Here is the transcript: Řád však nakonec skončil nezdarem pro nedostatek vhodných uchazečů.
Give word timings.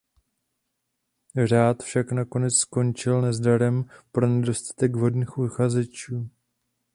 Řád 1.45 1.83
však 1.83 2.11
nakonec 2.11 2.53
skončil 2.53 3.21
nezdarem 3.21 3.89
pro 4.11 4.27
nedostatek 4.27 4.95
vhodných 4.95 5.37
uchazečů. 5.37 6.29